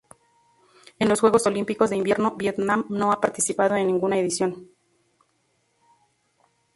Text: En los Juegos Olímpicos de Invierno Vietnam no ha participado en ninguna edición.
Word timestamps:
En 0.97 1.09
los 1.09 1.19
Juegos 1.19 1.45
Olímpicos 1.45 1.91
de 1.91 1.95
Invierno 1.95 2.31
Vietnam 2.35 2.87
no 2.89 3.11
ha 3.11 3.21
participado 3.21 3.75
en 3.75 3.85
ninguna 3.85 4.17
edición. 4.17 4.67